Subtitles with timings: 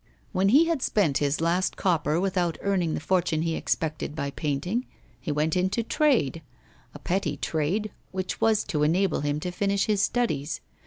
[0.31, 4.87] When he had spent his last copper without earning the fortune he expected by painting,
[5.19, 6.41] he went into trade,
[6.95, 10.59] a petty trade, which was to enable him to finish his studies.